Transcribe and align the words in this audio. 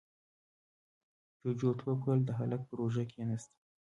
جُوجُو 1.39 1.69
ټوپ 1.79 1.97
کړل، 2.03 2.19
د 2.25 2.29
هلک 2.39 2.61
پر 2.69 2.77
اوږه 2.83 3.03
کېناست: 3.11 3.51